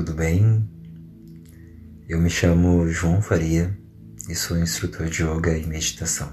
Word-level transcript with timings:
tudo 0.00 0.14
bem? 0.14 0.66
Eu 2.08 2.18
me 2.18 2.30
chamo 2.30 2.88
João 2.88 3.20
Faria 3.20 3.78
e 4.30 4.34
sou 4.34 4.56
instrutor 4.56 5.10
de 5.10 5.22
yoga 5.22 5.54
e 5.54 5.66
meditação. 5.66 6.32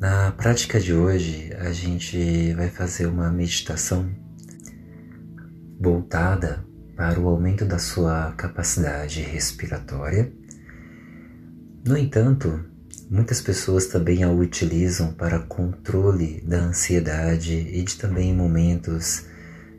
Na 0.00 0.32
prática 0.32 0.80
de 0.80 0.92
hoje, 0.92 1.52
a 1.56 1.70
gente 1.70 2.52
vai 2.54 2.68
fazer 2.68 3.06
uma 3.06 3.30
meditação 3.30 4.10
voltada 5.80 6.66
para 6.96 7.20
o 7.20 7.28
aumento 7.28 7.64
da 7.64 7.78
sua 7.78 8.32
capacidade 8.32 9.20
respiratória. 9.20 10.32
No 11.86 11.96
entanto, 11.96 12.58
muitas 13.08 13.40
pessoas 13.40 13.86
também 13.86 14.24
a 14.24 14.32
utilizam 14.32 15.14
para 15.14 15.38
controle 15.38 16.40
da 16.40 16.58
ansiedade 16.58 17.54
e 17.54 17.84
de 17.84 17.96
também 17.98 18.34
momentos 18.34 19.32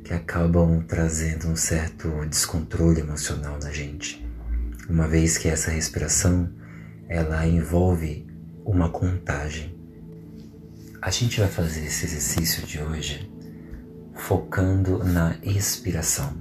que 0.06 0.14
acabam 0.14 0.84
trazendo 0.88 1.48
um 1.48 1.56
certo 1.56 2.26
descontrole 2.28 3.02
emocional 3.02 3.58
na 3.62 3.72
gente. 3.72 4.24
Uma 4.88 5.08
vez 5.08 5.36
que 5.36 5.50
essa 5.50 5.72
respiração 5.72 6.48
ela 7.10 7.46
envolve 7.48 8.28
uma 8.64 8.88
contagem. 8.90 9.76
A 11.02 11.10
gente 11.10 11.40
vai 11.40 11.50
fazer 11.50 11.86
esse 11.86 12.06
exercício 12.06 12.68
de 12.68 12.80
hoje 12.80 13.32
focando 14.14 15.04
na 15.04 15.38
expiração. 15.42 16.34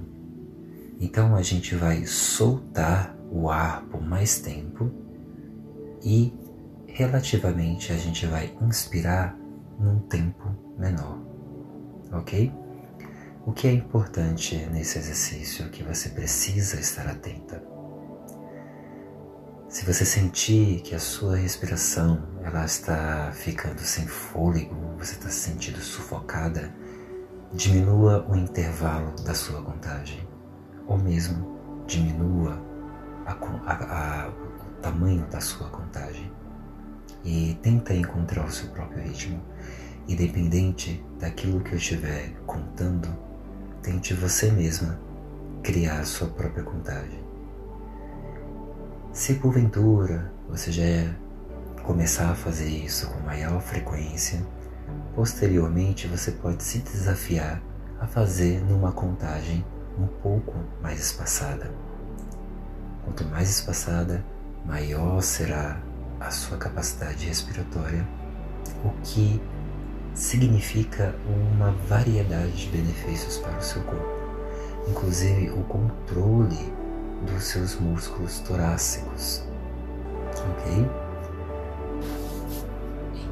Então 0.99 1.35
a 1.35 1.41
gente 1.41 1.75
vai 1.75 2.05
soltar 2.05 3.17
o 3.31 3.49
ar 3.49 3.81
por 3.85 4.01
mais 4.01 4.39
tempo 4.39 4.91
e 6.03 6.31
relativamente 6.85 7.91
a 7.91 7.97
gente 7.97 8.27
vai 8.27 8.55
inspirar 8.61 9.35
num 9.79 9.99
tempo 10.01 10.55
menor, 10.77 11.19
ok? 12.11 12.64
O 13.45 13.53
que 13.53 13.67
é 13.67 13.71
importante 13.71 14.57
nesse 14.71 14.97
exercício 14.97 15.69
que 15.69 15.83
você 15.83 16.09
precisa 16.09 16.79
estar 16.79 17.05
atenta. 17.05 17.63
Se 19.69 19.85
você 19.85 20.03
sentir 20.03 20.81
que 20.81 20.95
a 20.95 20.99
sua 20.99 21.35
respiração 21.35 22.27
ela 22.43 22.65
está 22.65 23.31
ficando 23.33 23.81
sem 23.81 24.07
fôlego, 24.07 24.75
você 24.97 25.13
está 25.13 25.29
se 25.29 25.51
sentindo 25.51 25.79
sufocada, 25.79 26.73
diminua 27.53 28.25
o 28.27 28.35
intervalo 28.35 29.11
da 29.23 29.35
sua 29.35 29.61
contagem, 29.61 30.27
ou 30.87 30.97
mesmo 30.97 31.83
diminua 31.85 32.59
a, 33.27 33.33
a, 33.33 34.23
a, 34.23 34.29
o 34.29 34.81
tamanho 34.81 35.23
da 35.27 35.39
sua 35.39 35.69
contagem. 35.69 36.31
E 37.23 37.55
tenta 37.61 37.93
encontrar 37.93 38.47
o 38.47 38.51
seu 38.51 38.69
próprio 38.69 39.03
ritmo, 39.03 39.39
independente 40.07 41.05
daquilo 41.19 41.61
que 41.61 41.73
eu 41.73 41.77
estiver 41.77 42.31
contando 42.47 43.24
Tente 43.85 44.15
você 44.15 44.49
mesma 44.49 44.99
criar 45.61 46.03
sua 46.05 46.27
própria 46.27 46.63
contagem. 46.63 47.23
Se 49.13 49.35
porventura 49.35 50.31
você 50.49 50.71
já 50.71 51.13
começar 51.83 52.31
a 52.31 52.35
fazer 52.35 52.67
isso 52.67 53.07
com 53.11 53.19
maior 53.19 53.61
frequência, 53.61 54.43
posteriormente 55.13 56.07
você 56.07 56.31
pode 56.31 56.63
se 56.63 56.79
desafiar 56.79 57.61
a 57.99 58.07
fazer 58.07 58.59
numa 58.65 58.91
contagem 58.91 59.63
um 59.99 60.07
pouco 60.07 60.55
mais 60.81 60.99
espaçada. 60.99 61.69
Quanto 63.03 63.23
mais 63.25 63.51
espaçada, 63.51 64.25
maior 64.65 65.21
será 65.21 65.79
a 66.19 66.31
sua 66.31 66.57
capacidade 66.57 67.27
respiratória, 67.27 68.03
o 68.83 68.89
que 69.03 69.39
significa 70.15 71.13
uma 71.27 71.71
variedade 71.89 72.53
de 72.53 72.69
benefícios 72.69 73.37
para 73.37 73.57
o 73.57 73.61
seu 73.61 73.81
corpo, 73.83 74.05
inclusive 74.87 75.49
o 75.51 75.61
controle 75.63 76.73
dos 77.29 77.43
seus 77.43 77.75
músculos 77.75 78.39
torácicos. 78.39 79.43
Ok? 80.31 80.87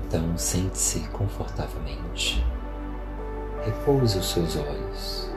Então 0.05 0.37
sente-se 0.37 0.99
confortavelmente. 1.09 2.45
Repouse 3.63 4.17
os 4.17 4.31
seus 4.31 4.57
olhos. 4.57 5.31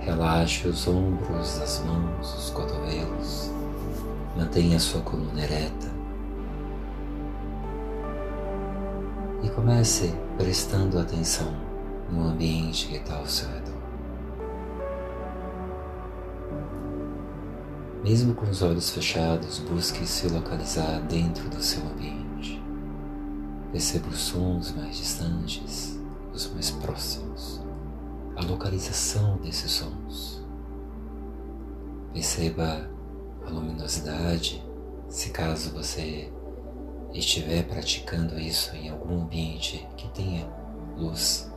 Relaxe 0.00 0.66
os 0.66 0.88
ombros, 0.88 1.60
as 1.60 1.84
mãos, 1.84 2.34
os 2.34 2.50
cotovelos. 2.50 3.52
Mantenha 4.36 4.76
a 4.76 4.80
sua 4.80 5.02
coluna 5.02 5.42
ereta 5.42 5.89
e 9.42 9.48
comece 9.50 10.14
prestando 10.36 10.98
atenção 10.98 11.52
no 12.10 12.24
ambiente 12.24 12.88
que 12.88 12.96
está 12.96 13.16
ao 13.16 13.26
seu 13.26 13.48
redor. 13.48 13.80
Mesmo 18.02 18.34
com 18.34 18.46
os 18.48 18.62
olhos 18.62 18.90
fechados, 18.90 19.58
busque 19.58 20.06
se 20.06 20.26
localizar 20.28 21.00
dentro 21.02 21.48
do 21.50 21.62
seu 21.62 21.82
ambiente. 21.82 22.62
Perceba 23.70 24.08
os 24.08 24.18
sons 24.18 24.74
mais 24.74 24.96
distantes, 24.96 26.00
os 26.32 26.50
mais 26.52 26.70
próximos, 26.70 27.62
a 28.36 28.44
localização 28.44 29.36
desses 29.36 29.70
sons. 29.70 30.44
Perceba 32.12 32.90
a 33.46 33.50
luminosidade, 33.50 34.64
se 35.08 35.30
caso 35.30 35.70
você 35.70 36.32
estiver 37.12 37.66
praticando 37.66 38.38
isso 38.38 38.74
em 38.76 38.88
algum 38.88 39.22
ambiente 39.22 39.86
que 39.96 40.08
tenha 40.10 40.48
luz. 40.96 41.50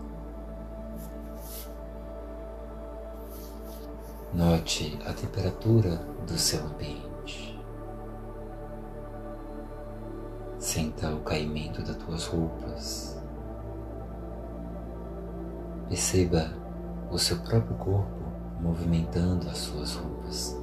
Note 4.33 4.97
a 5.05 5.13
temperatura 5.13 5.97
do 6.25 6.37
seu 6.37 6.65
ambiente. 6.65 7.59
Sinta 10.57 11.13
o 11.13 11.19
caimento 11.19 11.83
das 11.83 11.97
tuas 11.97 12.25
roupas. 12.25 13.21
Perceba 15.87 16.51
o 17.11 17.19
seu 17.19 17.37
próprio 17.41 17.75
corpo 17.75 18.23
movimentando 18.59 19.47
as 19.49 19.57
suas 19.57 19.93
roupas 19.93 20.57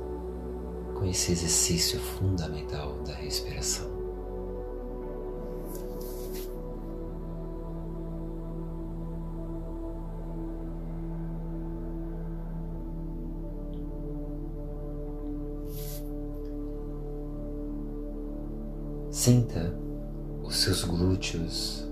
com 0.95 1.05
esse 1.05 1.33
exercício 1.33 2.01
fundamental 2.01 2.99
da 3.05 3.15
respiração. 3.15 4.00
Sinta 19.21 19.71
os 20.43 20.57
seus 20.57 20.83
glúteos 20.83 21.87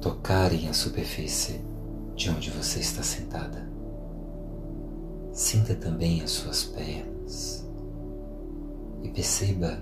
tocarem 0.00 0.68
a 0.68 0.72
superfície 0.72 1.60
de 2.16 2.28
onde 2.28 2.50
você 2.50 2.80
está 2.80 3.04
sentada. 3.04 3.70
Sinta 5.32 5.76
também 5.76 6.22
as 6.22 6.32
suas 6.32 6.64
pernas 6.64 7.64
e 9.00 9.08
perceba 9.10 9.80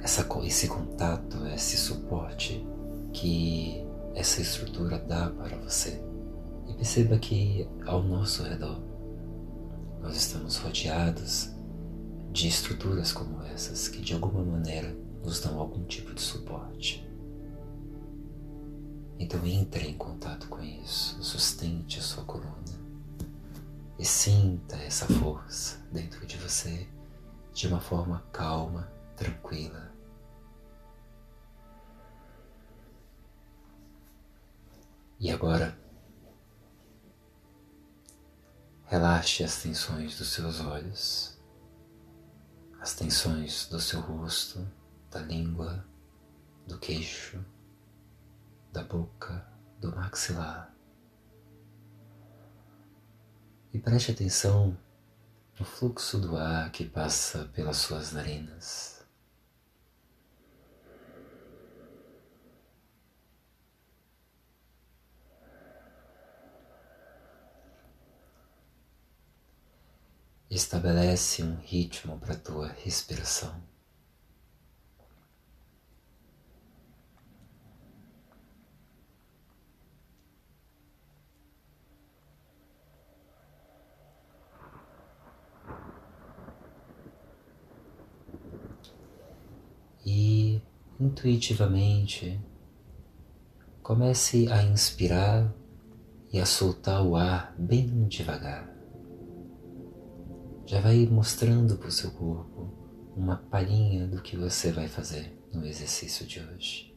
essa, 0.00 0.26
esse 0.42 0.66
contato, 0.66 1.46
esse 1.54 1.76
suporte 1.76 2.66
que 3.12 3.86
essa 4.16 4.40
estrutura 4.40 4.98
dá 4.98 5.30
para 5.30 5.56
você. 5.58 6.02
E 6.66 6.74
perceba 6.74 7.16
que 7.20 7.68
ao 7.86 8.02
nosso 8.02 8.42
redor 8.42 8.82
nós 10.02 10.16
estamos 10.16 10.56
rodeados 10.56 11.52
de 12.32 12.48
estruturas 12.48 13.12
como 13.12 13.40
essas 13.44 13.86
que 13.86 14.00
de 14.00 14.12
alguma 14.12 14.42
maneira 14.42 15.08
nos 15.22 15.40
dão 15.40 15.58
algum 15.58 15.84
tipo 15.84 16.14
de 16.14 16.20
suporte. 16.20 17.06
Então 19.18 19.44
entre 19.46 19.86
em 19.86 19.94
contato 19.94 20.48
com 20.48 20.62
isso, 20.62 21.22
sustente 21.22 21.98
a 21.98 22.02
sua 22.02 22.24
coluna 22.24 22.80
e 23.98 24.04
sinta 24.04 24.76
essa 24.76 25.06
força 25.06 25.78
dentro 25.92 26.26
de 26.26 26.38
você 26.38 26.88
de 27.52 27.68
uma 27.68 27.80
forma 27.80 28.24
calma, 28.32 28.90
tranquila. 29.14 29.92
E 35.18 35.30
agora, 35.30 35.78
relaxe 38.86 39.44
as 39.44 39.60
tensões 39.62 40.16
dos 40.16 40.32
seus 40.32 40.60
olhos, 40.60 41.38
as 42.80 42.94
tensões 42.94 43.66
do 43.66 43.78
seu 43.78 44.00
rosto 44.00 44.66
da 45.10 45.20
língua, 45.20 45.84
do 46.66 46.78
queixo, 46.78 47.44
da 48.72 48.84
boca, 48.84 49.44
do 49.80 49.94
maxilar. 49.94 50.72
E 53.72 53.78
preste 53.78 54.12
atenção 54.12 54.76
no 55.58 55.64
fluxo 55.66 56.18
do 56.18 56.36
ar 56.36 56.70
que 56.70 56.84
passa 56.84 57.44
pelas 57.52 57.76
suas 57.78 58.12
narinas. 58.12 59.04
Estabelece 70.48 71.44
um 71.44 71.56
ritmo 71.56 72.18
para 72.18 72.34
a 72.34 72.38
tua 72.38 72.68
respiração. 72.68 73.69
Intuitivamente 91.00 92.40
comece 93.82 94.46
a 94.52 94.62
inspirar 94.62 95.52
e 96.32 96.38
a 96.38 96.46
soltar 96.46 97.02
o 97.04 97.16
ar 97.16 97.54
bem 97.58 98.06
devagar 98.06 98.70
já 100.70 100.80
vai 100.80 101.04
mostrando 101.04 101.76
para 101.76 101.88
o 101.88 101.90
seu 101.90 102.12
corpo 102.12 102.72
uma 103.16 103.36
palhinha 103.36 104.06
do 104.06 104.22
que 104.22 104.36
você 104.36 104.70
vai 104.70 104.86
fazer 104.86 105.36
no 105.52 105.66
exercício 105.66 106.24
de 106.24 106.38
hoje. 106.38 106.89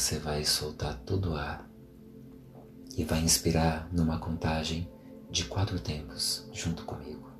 Você 0.00 0.18
vai 0.18 0.42
soltar 0.46 0.98
todo 1.00 1.32
o 1.32 1.36
ar 1.36 1.68
e 2.96 3.04
vai 3.04 3.20
inspirar 3.20 3.86
numa 3.92 4.18
contagem 4.18 4.90
de 5.30 5.44
quatro 5.44 5.78
tempos 5.78 6.48
junto 6.52 6.86
comigo. 6.86 7.30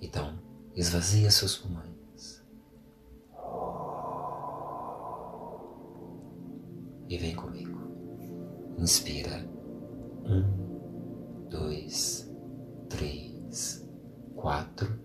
Então, 0.00 0.38
esvazia 0.74 1.30
seus 1.30 1.58
pulmões. 1.58 2.42
E 7.06 7.18
vem 7.18 7.36
comigo. 7.36 7.78
Inspira. 8.78 9.46
Um, 10.24 11.48
dois, 11.50 12.32
três, 12.88 13.86
quatro. 14.34 14.98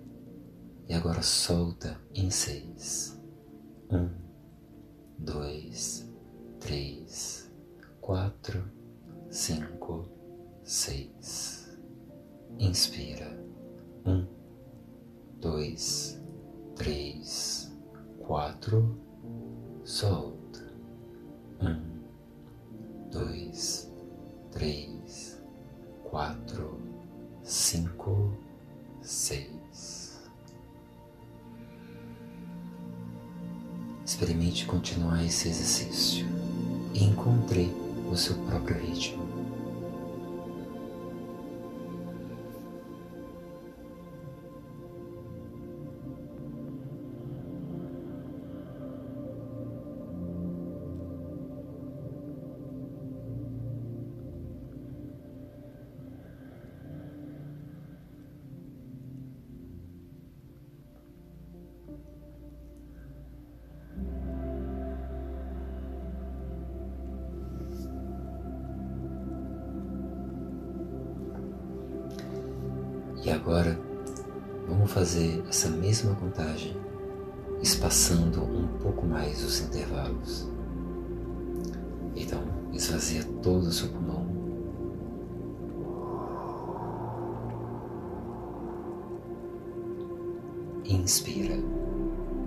E 0.87 0.93
agora 0.93 1.21
solta 1.21 1.99
em 2.15 2.29
seis. 2.29 3.21
Um, 3.91 4.28
dois, 5.19 6.09
três, 6.59 7.51
quatro, 8.01 8.63
cinco, 9.29 10.07
seis. 10.63 11.77
Inspira. 12.57 13.39
Um, 14.05 14.25
dois, 15.39 16.21
três, 16.75 17.71
quatro, 18.19 18.97
solta. 19.83 20.73
Um, 21.61 21.88
Experimente 34.59 34.65
continuar 34.65 35.23
esse 35.23 35.47
exercício 35.47 36.27
e 36.93 37.03
encontre 37.03 37.71
o 38.11 38.15
seu 38.15 38.35
próprio 38.45 38.77
ritmo. 38.77 39.23
Agora 73.39 73.79
vamos 74.67 74.91
fazer 74.91 75.43
essa 75.47 75.69
mesma 75.69 76.13
contagem, 76.15 76.75
espaçando 77.61 78.43
um 78.43 78.67
pouco 78.79 79.05
mais 79.05 79.43
os 79.43 79.61
intervalos. 79.61 80.49
Então, 82.15 82.41
esvazia 82.73 83.23
todo 83.41 83.63
o 83.63 83.71
seu 83.71 83.89
pulmão. 83.89 84.27
Inspira. 90.83 91.55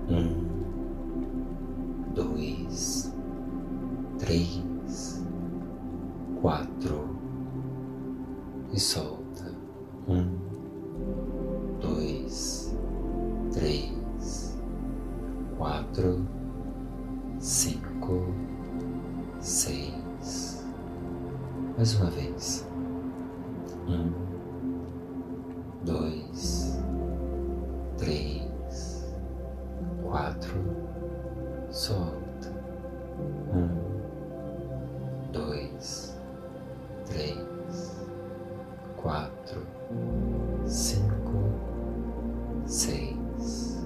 Um, 0.09 0.45
dois, 2.13 3.13
três, 4.19 5.25
quatro 6.41 7.17
e 8.73 8.81
solta. 8.81 9.12
Solta. 31.73 32.53
Um, 33.55 33.69
dois, 35.33 36.15
três, 37.07 38.07
quatro, 38.97 39.67
cinco, 40.67 41.51
seis. 42.67 43.83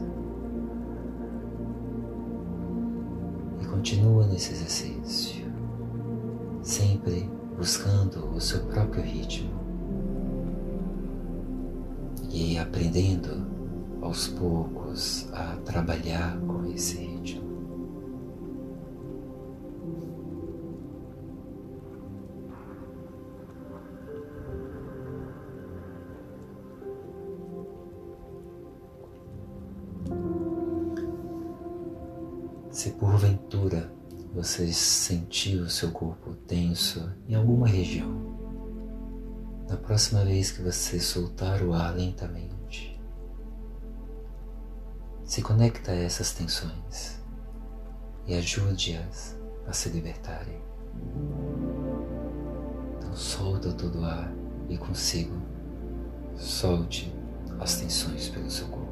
E 3.62 3.66
continua 3.66 4.26
nesse 4.26 4.52
exercício, 4.52 5.47
sempre 6.62 7.31
buscando 7.57 8.26
o 8.35 8.40
seu 8.40 8.66
próprio 8.66 9.02
ritmo 9.02 9.55
e 12.31 12.59
aprendendo 12.59 13.47
aos 14.02 14.28
poucos 14.28 15.28
a 15.33 15.57
trabalhar 15.64 16.38
com 16.40 16.66
esse 16.66 16.99
ritmo. 16.99 17.45
Se 32.76 32.90
porventura 32.90 33.90
você 34.35 34.71
sentiu 34.71 35.62
o 35.62 35.71
seu 35.71 35.90
corpo 35.92 36.35
tenso 36.35 37.11
em 37.26 37.35
alguma 37.35 37.66
região, 37.66 38.37
na 39.66 39.78
próxima 39.78 40.23
vez 40.23 40.50
que 40.50 40.61
você 40.61 41.00
soltar 41.00 41.62
o 41.62 41.73
ar 41.73 41.95
lentamente, 41.95 43.00
se 45.25 45.40
conecta 45.40 45.92
a 45.92 45.95
essas 45.95 46.33
tensões 46.33 47.18
e 48.26 48.35
ajude-as 48.35 49.35
a 49.66 49.73
se 49.73 49.88
libertarem. 49.88 50.61
Então 52.99 53.16
solta 53.16 53.73
todo 53.73 54.00
o 54.00 54.04
ar 54.04 54.30
e 54.68 54.76
consigo 54.76 55.40
solte 56.37 57.11
as 57.59 57.76
tensões 57.76 58.28
pelo 58.28 58.50
seu 58.50 58.68
corpo. 58.68 58.86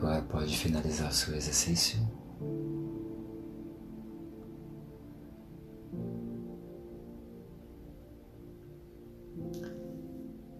Agora 0.00 0.22
pode 0.22 0.56
finalizar 0.56 1.10
o 1.10 1.14
seu 1.14 1.34
exercício. 1.34 1.98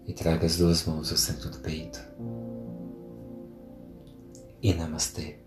E 0.06 0.12
traga 0.12 0.44
as 0.44 0.58
duas 0.58 0.84
mãos 0.84 1.10
ao 1.10 1.16
centro 1.16 1.48
do 1.48 1.58
peito. 1.60 1.98
E 4.62 4.74
namastê. 4.74 5.38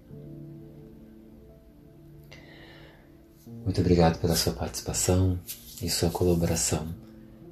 Muito 3.63 3.79
obrigado 3.79 4.19
pela 4.19 4.35
sua 4.35 4.53
participação 4.53 5.39
e 5.81 5.89
sua 5.89 6.09
colaboração 6.09 6.95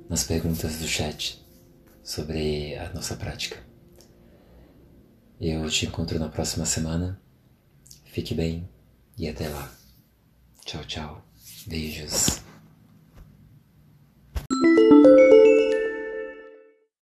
nas 0.10 0.24
perguntas 0.24 0.79
do 0.79 0.88
chat 0.88 1.45
sobre 2.03 2.75
a 2.77 2.91
nossa 2.93 3.15
prática. 3.15 3.70
Eu 5.43 5.67
te 5.67 5.88
encontro 5.88 6.19
na 6.19 6.29
próxima 6.29 6.67
semana. 6.67 7.19
Fique 8.05 8.36
bem 8.36 8.69
e 9.17 9.27
até 9.27 9.50
lá. 9.50 9.74
Tchau, 10.63 10.86
tchau. 10.86 11.25
Beijos. 11.65 12.43